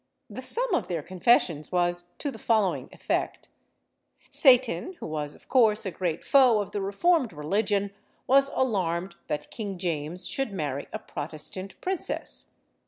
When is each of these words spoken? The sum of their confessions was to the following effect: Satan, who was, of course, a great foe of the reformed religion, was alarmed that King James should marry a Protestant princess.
The 0.31 0.41
sum 0.41 0.73
of 0.73 0.87
their 0.87 1.03
confessions 1.03 1.71
was 1.71 2.13
to 2.17 2.31
the 2.31 2.39
following 2.39 2.89
effect: 2.91 3.49
Satan, 4.31 4.93
who 4.93 5.05
was, 5.05 5.35
of 5.35 5.47
course, 5.47 5.85
a 5.85 5.91
great 5.91 6.23
foe 6.23 6.59
of 6.59 6.71
the 6.71 6.81
reformed 6.81 7.31
religion, 7.31 7.91
was 8.25 8.49
alarmed 8.55 9.13
that 9.27 9.51
King 9.51 9.77
James 9.77 10.25
should 10.25 10.51
marry 10.53 10.87
a 10.91 10.97
Protestant 10.97 11.79
princess. 11.81 12.47